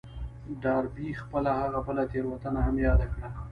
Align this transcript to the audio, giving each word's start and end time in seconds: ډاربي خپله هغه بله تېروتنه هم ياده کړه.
ډاربي 0.63 1.09
خپله 1.21 1.51
هغه 1.61 1.79
بله 1.87 2.03
تېروتنه 2.11 2.59
هم 2.67 2.75
ياده 2.87 3.07
کړه. 3.13 3.27